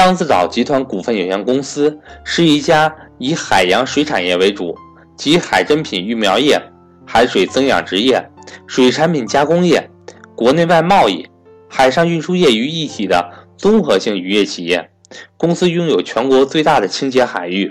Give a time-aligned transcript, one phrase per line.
[0.00, 4.74] 獐子岛集团股份有限公司是一家以海洋水产业为主，
[5.14, 6.58] 及海珍品育苗业、
[7.06, 8.26] 海水增养殖业、
[8.66, 9.90] 水产品加工业、
[10.34, 11.28] 国内外贸易、
[11.68, 14.90] 海上运输业于一体的综合性渔业企业。
[15.36, 17.70] 公司拥有全国最大的清洁海域，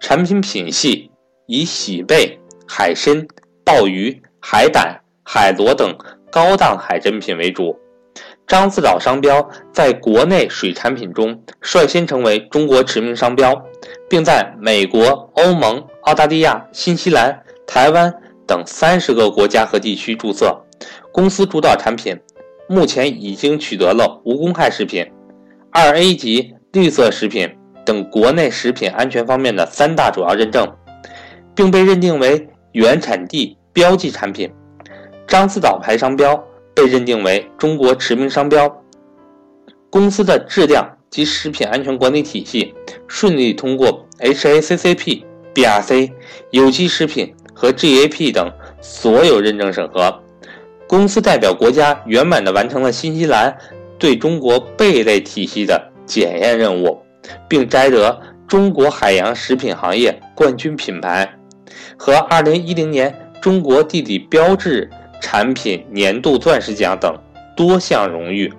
[0.00, 1.12] 产品品系
[1.46, 3.24] 以洗贝、海参、
[3.64, 5.96] 鲍鱼、海胆、海螺等
[6.28, 7.78] 高档海珍品为主。
[8.48, 13.54] 獐子岛商标在国内水产品中率先成为中国驰名商标，
[14.08, 18.12] 并在美国、欧盟、澳大利亚、新西兰、台湾
[18.46, 20.58] 等三十个国家和地区注册。
[21.12, 22.18] 公司主导产品
[22.68, 25.06] 目前已经取得了无公害食品、
[25.70, 27.54] 二 A 级绿色食品
[27.84, 30.66] 等国内食品安全方面的三大主要认证，
[31.54, 34.50] 并被认定为原产地标记产品。
[35.26, 36.42] 獐子岛牌商标。
[36.78, 38.84] 被认定为中国驰名商标，
[39.90, 42.72] 公司的质量及食品安全管理体系
[43.08, 46.12] 顺利通过 HACCP、BRC、
[46.52, 48.48] 有机食品和 GAP 等
[48.80, 50.22] 所有认证审核。
[50.86, 53.58] 公司代表国家圆满地完成了新西兰
[53.98, 57.02] 对中国贝类体系的检验任务，
[57.48, 61.28] 并摘得中国海洋食品行业冠军品牌
[61.96, 64.88] 和2010年中国地理标志。
[65.30, 67.14] 产品年度钻石奖等
[67.54, 68.50] 多项荣誉，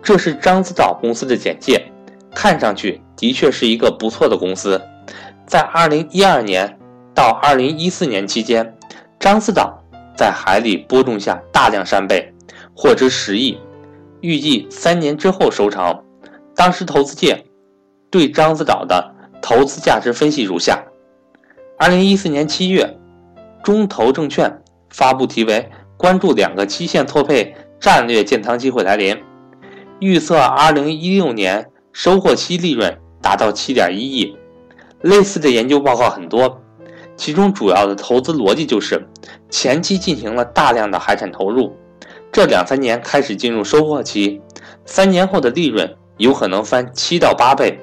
[0.00, 1.90] 这是獐子岛公司的简介，
[2.32, 4.80] 看上去的确是一个不错的公司。
[5.44, 6.78] 在2012年
[7.12, 8.78] 到2014年期间，
[9.18, 9.82] 獐子岛
[10.16, 12.32] 在海里播种下大量扇贝，
[12.76, 13.58] 获值十亿，
[14.20, 16.04] 预计三年之后收成。
[16.54, 17.44] 当时投资界
[18.08, 20.80] 对獐子岛的投资价值分析如下
[21.80, 22.96] ：2014年7月，
[23.64, 25.68] 中投证券发布题为。
[25.98, 29.16] 关注两个期限错配战略建仓机会来临，
[29.98, 34.36] 预测二零一六年收获期利润达到七点一亿。
[35.02, 36.62] 类似的研究报告很多，
[37.16, 39.04] 其中主要的投资逻辑就是
[39.50, 41.76] 前期进行了大量的海产投入，
[42.30, 44.40] 这两三年开始进入收获期，
[44.84, 47.76] 三年后的利润有可能翻七到八倍，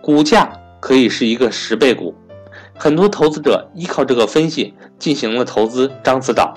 [0.00, 0.50] 股价
[0.80, 2.14] 可以是一个十倍股。
[2.78, 6.54] 很多投资者依靠这个分析进行了投资獐子岛。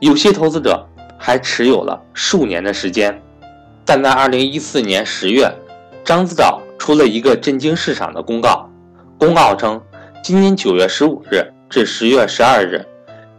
[0.00, 0.86] 有些投资者
[1.18, 3.18] 还持有了数年的时间，
[3.84, 5.50] 但在二零一四年十月，
[6.04, 8.68] 獐子岛出了一个震惊市场的公告。
[9.18, 9.80] 公告称，
[10.22, 12.84] 今年九月十五日至十月十二日，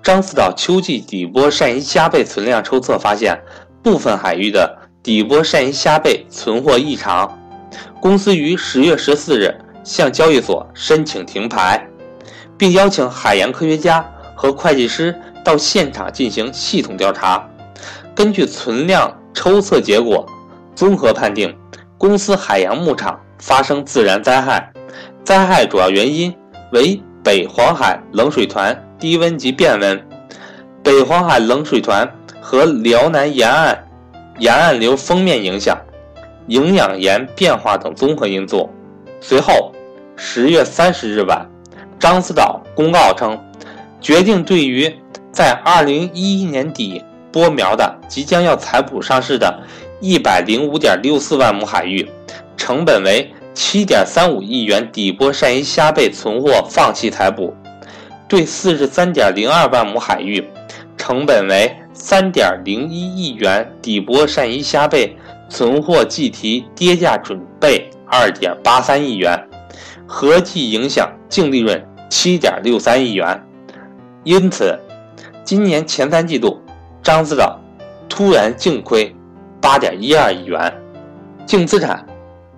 [0.01, 3.39] 獐子岛秋季底波鳝鱼虾贝存量抽测发现，
[3.83, 7.39] 部分海域的底波鳝鱼虾贝存货异常。
[8.01, 11.87] 公司于十月十四日向交易所申请停牌，
[12.57, 14.03] 并邀请海洋科学家
[14.35, 15.15] 和会计师。
[15.47, 17.49] 到现场进行系统调查，
[18.13, 20.25] 根据存量抽测结果，
[20.75, 21.57] 综合判定
[21.97, 24.69] 公司海洋牧场发生自然灾害，
[25.23, 26.35] 灾害主要原因
[26.73, 30.05] 为北黄海冷水团低温及变温，
[30.83, 32.05] 北黄海冷水团
[32.41, 33.87] 和辽南沿岸
[34.39, 35.77] 沿岸流锋面影响，
[36.47, 38.69] 营养盐变化等综合因素。
[39.21, 39.71] 随后，
[40.17, 41.47] 十月三十日晚，
[41.97, 43.39] 獐子岛公告称，
[44.01, 44.93] 决定对于。
[45.37, 49.61] 在二零一一年底播苗的即将要采捕上市的，
[50.01, 52.09] 一百零五点六四万亩海域，
[52.57, 57.53] 成本为七点三五亿元底波鳝鱼虾贝存货放弃采捕；
[58.27, 60.43] 对四十三点零二万亩海域，
[60.97, 65.15] 成本为三点零一亿元底波鳝鱼虾贝
[65.49, 69.39] 存货计提跌价准备二点八三亿元，
[70.07, 73.39] 合计影响净利润七点六三亿元。
[74.23, 74.75] 因此。
[75.47, 76.59] 今年前三季度，
[77.01, 77.57] 獐子岛
[78.09, 79.15] 突然净亏
[79.61, 80.77] 八点一二亿元，
[81.45, 82.05] 净资产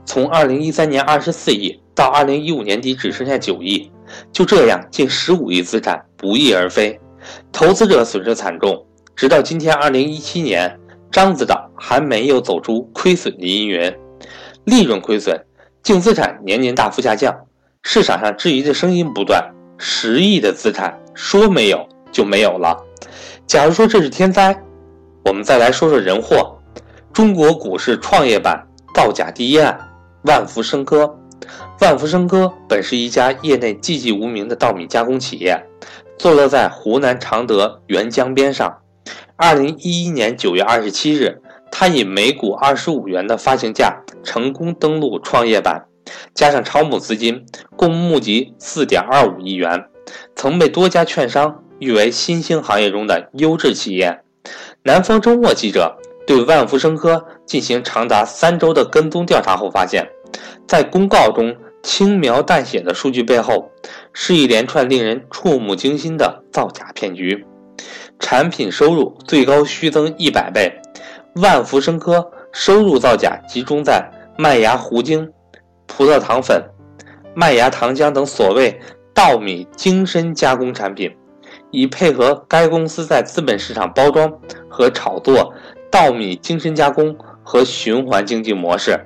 [0.05, 3.91] 从二零一三年二十四亿到二零一五年底只剩下九亿，
[4.31, 6.99] 就这样近十五亿资产不翼而飞，
[7.51, 8.83] 投资者损失惨重。
[9.15, 10.75] 直到今天二零一七年，
[11.11, 13.95] 獐子岛还没有走出亏损的阴云，
[14.63, 15.39] 利润亏损，
[15.83, 17.37] 净资产年年大幅下降，
[17.83, 19.47] 市场上质疑的声音不断，
[19.77, 21.87] 十亿的资产说没有。
[22.11, 22.75] 就没有了。
[23.49, 24.55] 假如说这是天灾，
[25.25, 26.55] 我们再来说说人祸。
[27.11, 28.63] 中国股市创业板
[28.93, 29.75] 造假第一案，
[30.25, 31.17] 万福生科。
[31.81, 35.65] 万福生科本是一家业内寂寂无名的稻米加工企业，
[36.19, 38.71] 坐落在湖南常德沅江边上。
[39.35, 41.41] 二零一一年九月二十七日，
[41.71, 45.87] 他以每股二十五元的发行价成功登陆创业板，
[46.35, 47.43] 加上超募资金，
[47.75, 49.85] 共募集四点二五亿元，
[50.35, 51.63] 曾被多家券商。
[51.79, 54.19] 誉为新兴行业中的优质企业。
[54.83, 60.07] 南方周末记者对万福生科进行长达三周的跟踪调查后发现，
[60.67, 63.71] 在公告中轻描淡写的数据背后，
[64.13, 67.45] 是一连串令人触目惊心的造假骗局。
[68.19, 70.71] 产品收入最高虚增一百倍，
[71.35, 74.05] 万福生科收入造假集中在
[74.37, 75.31] 麦芽糊精、
[75.87, 76.61] 葡萄糖粉、
[77.33, 78.77] 麦芽糖浆等所谓
[79.13, 81.09] 稻米精深加工产品，
[81.71, 84.31] 以配合该公司在资本市场包装
[84.67, 85.53] 和炒作
[85.91, 88.99] 稻米精深加工和循环经济模式。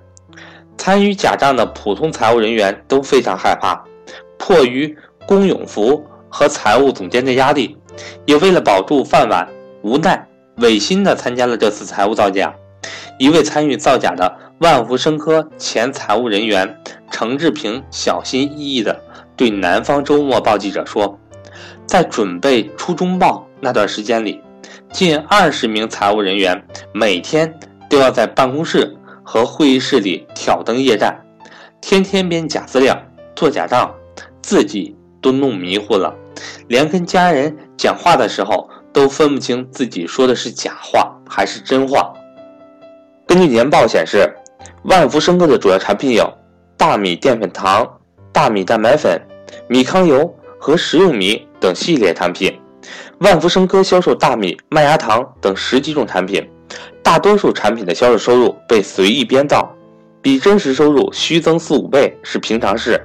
[0.78, 3.84] 参与假账的普通财务人员都非常害怕，
[4.38, 7.78] 迫于龚永福和财务总监的压力。
[8.26, 9.48] 也为了保住饭碗，
[9.84, 10.28] 无奈
[10.58, 12.52] 违心的参加了这次财务造假。
[13.20, 16.82] 一位参与造假的万福生科前财务人员
[17.12, 19.00] 程志平小心翼翼地
[19.38, 21.20] 对南方周末报记者说
[21.94, 24.42] ：“在准备出中报那段时间里，
[24.92, 26.60] 近二十名财务人员
[26.92, 31.24] 每天都要在办公室和会议室里挑灯夜战，
[31.82, 33.00] 天天编假资料、
[33.36, 33.94] 做假账，
[34.42, 36.12] 自己都弄迷糊了。”
[36.68, 42.12] 连跟家人讲话的时候都分不清自己说的是假话还是真话。
[43.28, 44.28] 根据年报显示，
[44.86, 46.28] 万福生科的主要产品有
[46.76, 47.88] 大米淀粉糖、
[48.32, 49.22] 大米蛋白粉、
[49.70, 52.54] 米糠油和食用米等系列产品。
[53.20, 56.46] 万福生科销售大米、麦芽糖等十几种产品，
[57.02, 59.74] 大多数产品的销售收入被随意编造。
[60.22, 63.00] 比真实收入虚增四五倍是平常事，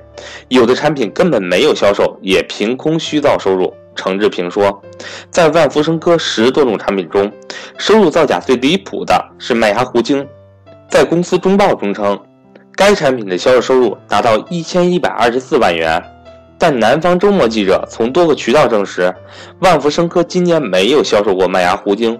[0.49, 3.73] 有的产品根本没有销售，也凭空虚造收入。
[3.95, 4.83] 程志平说，
[5.31, 7.31] 在万福生科十多种产品中，
[7.77, 10.27] 收入造假最离谱的是麦芽糊精。
[10.89, 12.19] 在公司中报中称，
[12.77, 16.01] 该产品的销售收入达到一千一百二十四万元，
[16.59, 19.15] 但南方周末记者从多个渠道证实，
[19.61, 22.19] 万福生科今年没有销售过麦芽糊精，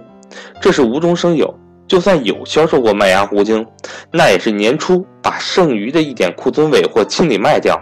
[0.61, 1.53] 这是无中生有。
[1.87, 3.65] 就算有销售过麦芽糊精，
[4.11, 7.75] 那也是年初把剩余的一点库存尾货清理卖掉，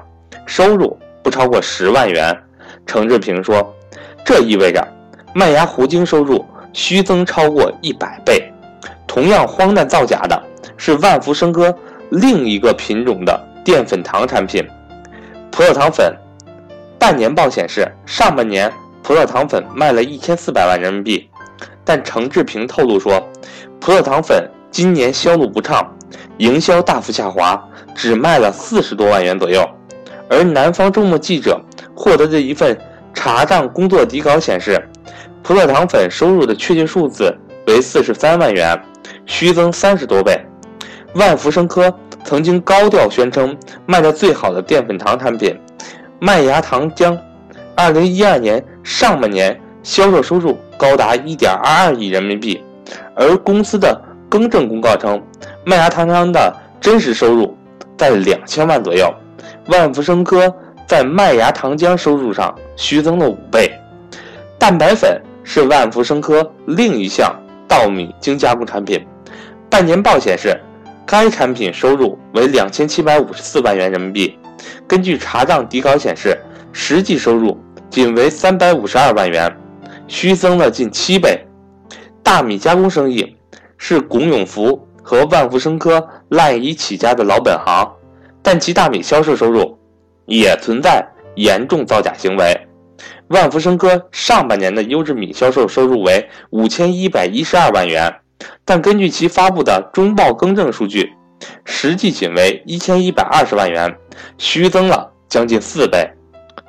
[0.45, 2.35] 收入不超过十万元。
[2.85, 3.75] 程志平说，
[4.25, 4.81] 这意味着
[5.35, 8.41] 麦芽糊精收入虚增超过一百倍。
[9.05, 10.41] 同样荒诞造假的
[10.77, 11.73] 是万福生科
[12.09, 14.65] 另一个品种的淀粉糖产品——
[15.51, 16.15] 葡萄糖粉。
[16.99, 18.71] 半年报显示，上半年
[19.03, 21.29] 葡萄糖粉卖了一千四百万人民币，
[21.85, 23.21] 但程志平透露说。
[23.79, 25.95] 葡萄糖粉今年销路不畅，
[26.37, 27.63] 营销大幅下滑，
[27.93, 29.63] 只卖了四十多万元左右。
[30.27, 31.61] 而南方周末记者
[31.95, 32.75] 获得的一份
[33.13, 34.83] 查账工作底稿显示，
[35.43, 37.33] 葡萄糖粉收入的确切数字
[37.67, 38.77] 为四十三万元，
[39.27, 40.35] 虚增三十多倍。
[41.13, 41.93] 万福生科
[42.25, 43.55] 曾经高调宣称
[43.85, 45.57] 卖的最好的淀粉糖产品——
[46.19, 47.15] 麦芽糖浆，
[47.75, 52.59] 二零一二年上半年销售收入高达一点二二亿人民币。
[53.13, 55.21] 而公司的更正公告称，
[55.63, 57.55] 麦芽糖浆的真实收入
[57.95, 59.13] 在两千万左右，
[59.67, 60.51] 万福生科
[60.87, 63.71] 在麦芽糖浆收入上虚增了五倍。
[64.57, 67.31] 蛋白粉是万福生科另一项
[67.67, 69.05] 稻米精加工产品，
[69.69, 70.59] 半年报显示，
[71.05, 74.35] 该产品收入为两千七百五十四万元人民币。
[74.87, 76.37] 根据查账底稿显示，
[76.71, 77.57] 实际收入
[77.89, 79.51] 仅为三百五十二万元，
[80.07, 81.39] 虚增了近七倍。
[82.23, 83.35] 大米加工生意
[83.77, 87.95] 是龚永福和万福生科赖以起家的老本行，
[88.41, 89.77] 但其大米销售收入
[90.25, 92.67] 也存在严重造假行为。
[93.29, 98.13] 万福生科上半年的优质米销售收入为五千一百一十二万元，
[98.65, 101.13] 但根据其发布的中报更正数据，
[101.65, 103.95] 实际仅为一千一百二十万元，
[104.37, 106.09] 虚增了将近四倍。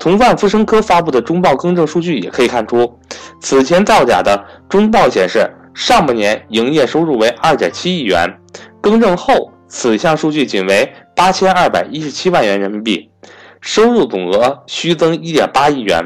[0.00, 2.98] 从万福生科发布的中报更正数据也可以看出，
[3.40, 8.32] 此前造假的中报显示上半年营业收入为二点七亿元，
[8.80, 13.10] 更正后此项数据仅为八千二百一十七万元人民币，
[13.60, 16.00] 收入总额虚增一点八亿元。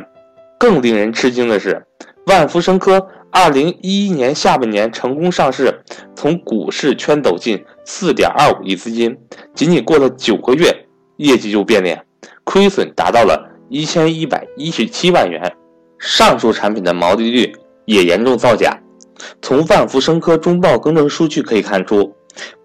[0.59, 1.85] 更令人吃惊的是，
[2.27, 5.83] 万福生科二零一一年下半年成功上市，
[6.15, 9.17] 从股市圈走进四点二五亿资金，
[9.55, 10.87] 仅仅过了九个月，
[11.17, 12.05] 业绩就变脸，
[12.45, 13.49] 亏损达到了。
[13.69, 15.51] 一千一百一十七万元，
[15.99, 17.51] 上述产品的毛利率
[17.87, 18.79] 也严重造假。
[19.41, 22.15] 从万福生科中报更正数据可以看出，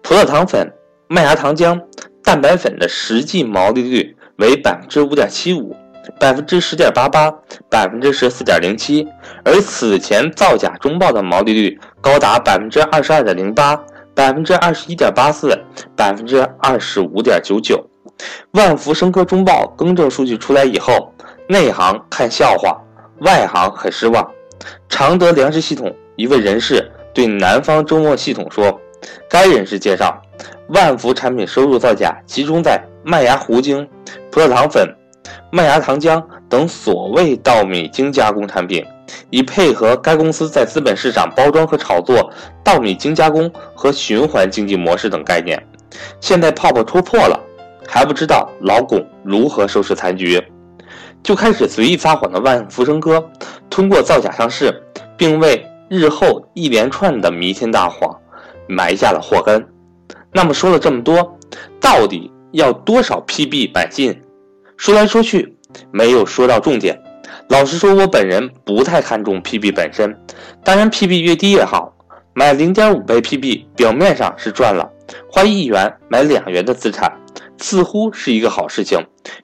[0.02, 0.70] 葡萄糖粉、
[1.08, 1.80] 麦芽糖浆、
[2.22, 5.74] 蛋白粉的实际毛利率为百分之五点七五、
[6.20, 7.30] 百分之十点八八、
[7.70, 9.08] 百分之十四点零七，
[9.46, 13.82] 而此前造假中报的毛利率高达百分之二十二点零八、
[14.18, 15.56] 百分之二十一点八四、
[15.94, 17.88] 百分之二十五点九九。
[18.50, 21.14] 万福生科中报更正数据出来以后，
[21.48, 22.76] 内行看笑话，
[23.20, 24.28] 外行很失望。
[24.88, 26.84] 常德粮食系统一位人士
[27.14, 28.76] 对南方周末系统说
[29.30, 30.20] ：“该人士介绍，
[30.70, 33.88] 万福产品收入造假集中在麦芽糊精、
[34.32, 34.84] 葡萄糖粉、
[35.52, 38.84] 麦芽糖浆等所谓稻米精加工产品，
[39.30, 42.30] 以配合该公司在资本市场包装和炒作
[42.62, 45.62] 稻米精加工和循环经济模式等概念。
[46.20, 47.40] 现在泡泡戳破了，
[47.86, 50.42] 还不知道老巩如何收拾残局，
[51.22, 53.24] 就开始随意撒谎的万福生科，
[53.70, 54.82] 通过造假上市，
[55.16, 58.14] 并为日后一连串的弥天大谎
[58.68, 59.66] 埋下了祸根。
[60.32, 61.38] 那么说了这么多，
[61.80, 64.20] 到底要多少 PB 买进？
[64.76, 65.56] 说来说去
[65.90, 67.02] 没有说到重点。
[67.48, 70.16] 老实说，我本人不太看重 PB 本身，
[70.64, 71.94] 当然 PB 越低越好。
[72.34, 74.88] 买零点五倍 PB，表面上是赚了，
[75.30, 77.12] 花一元买两元的资产，
[77.58, 78.98] 似乎是一个好事情，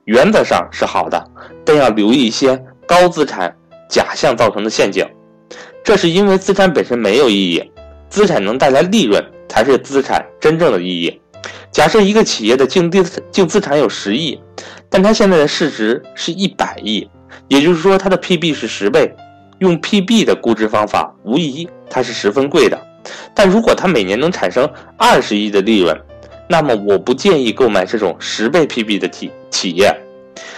[0.05, 1.25] 原则上是好的，
[1.65, 3.55] 但要留意一些高资产
[3.89, 5.05] 假象造成的陷阱。
[5.83, 7.73] 这是因为资产本身没有意义，
[8.09, 9.25] 资产能带来利润。
[9.47, 11.21] 才是资产真正的意义。
[11.71, 14.41] 假设一个企业的净资净资产有十亿，
[14.91, 17.09] 但它现在的市值是一百亿，
[17.49, 19.15] 也就是说它的 PB 是十倍。
[19.59, 22.81] 用 PB 的估值方法，无疑它是十分贵的。
[23.33, 25.97] 但如果它每年能产生二十亿的利润，
[26.49, 29.95] 那么我不建议购买这种十倍 PB 的企企业。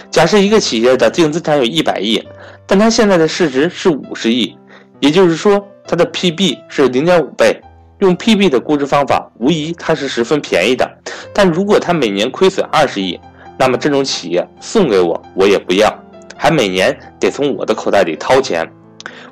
[0.09, 2.21] 假设一个企业的净资产有一百亿，
[2.65, 4.57] 但它现在的市值是五十亿，
[4.99, 7.61] 也就是说它的 PB 是零点五倍。
[7.99, 10.89] 用 PB 的估值方法，无疑它是十分便宜的。
[11.33, 13.19] 但如果它每年亏损二十亿，
[13.57, 15.91] 那么这种企业送给我，我也不要，
[16.37, 18.65] 还每年得从我的口袋里掏钱。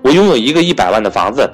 [0.01, 1.49] 我拥有一个一百万的房子，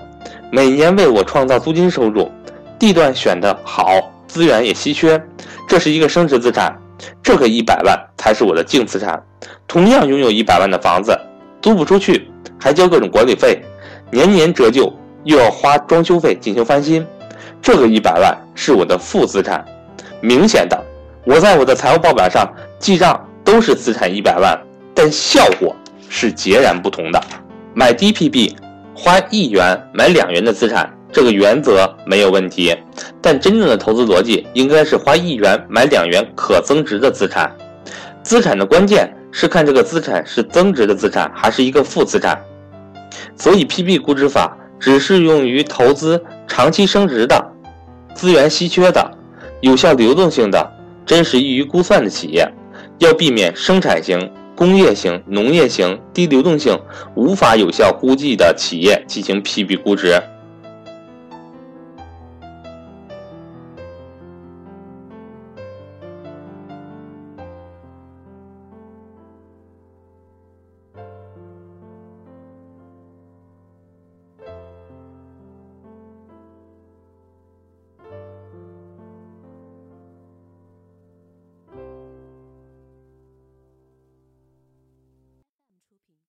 [0.51, 2.31] 每年为我创造租金收入，
[2.79, 5.21] 地段选得好，资源也稀缺，
[5.67, 6.75] 这是一个升值资产。
[7.21, 9.21] 这个一百万才是我的净资产。
[9.67, 11.17] 同样拥有一百万的房子，
[11.61, 12.29] 租不出去，
[12.59, 13.61] 还交各种管理费，
[14.09, 14.91] 年年折旧。
[15.23, 17.05] 又要花装修费进行翻新，
[17.61, 19.63] 这个一百万是我的负资产。
[20.19, 20.83] 明显的，
[21.25, 24.59] 我在我的财务报表上记账都是资产一百万，
[25.01, 25.75] 但效果
[26.09, 27.19] 是截然不同的。
[27.73, 28.53] 买低 PB，
[28.93, 32.77] 花一元买两元的资产，这个原则没有问题。
[33.19, 37.51] 但真正的投资逻辑应该是花一元买两元可增值的资产。
[38.21, 42.39] 资产的关键是看这个资产是增值的资产还是一个负资产。
[43.35, 44.55] 所以 PB 估值法。
[44.79, 47.51] 只适用于投资长期升值的、
[48.15, 49.11] 资源稀缺的、
[49.61, 50.71] 有效流动性的、
[51.05, 52.51] 真实易于估算的企业，
[52.97, 54.31] 要避免生产型、
[54.61, 56.79] 工业型、农业型、低流动性、
[57.15, 60.21] 无法有效估计的企业进行 PB 估值。